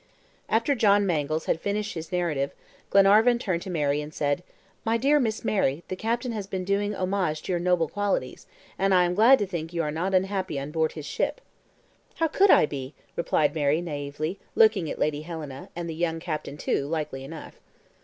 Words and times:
After 0.49 0.73
John 0.73 1.05
Mangles 1.05 1.45
had 1.45 1.61
finished 1.61 1.93
his 1.93 2.11
narrative, 2.11 2.55
Glenarvan 2.89 3.37
turned 3.37 3.61
to 3.61 3.69
Mary 3.69 4.01
and 4.01 4.11
said; 4.11 4.41
"My 4.83 4.97
dear 4.97 5.19
Miss 5.19 5.45
Mary, 5.45 5.83
the 5.89 5.95
captain 5.95 6.31
has 6.31 6.47
been 6.47 6.63
doing 6.63 6.95
homage 6.95 7.43
to 7.43 7.51
your 7.51 7.59
noble 7.59 7.87
qualities, 7.87 8.47
and 8.79 8.95
I 8.95 9.03
am 9.05 9.13
glad 9.13 9.37
to 9.37 9.45
think 9.45 9.73
you 9.73 9.83
are 9.83 9.91
not 9.91 10.15
unhappy 10.15 10.59
on 10.59 10.71
board 10.71 10.93
his 10.93 11.05
ship." 11.05 11.39
"How 12.15 12.27
could 12.27 12.49
I 12.49 12.65
be?" 12.65 12.95
replied 13.15 13.53
Mary 13.53 13.79
naively, 13.79 14.39
looking 14.55 14.89
at 14.89 14.97
Lady 14.97 15.21
Helena, 15.21 15.69
and 15.75 15.85
at 15.85 15.89
the 15.89 15.93
young 15.95 16.19
captain 16.19 16.57
too, 16.57 16.87
likely 16.87 17.23
enough. 17.23 17.59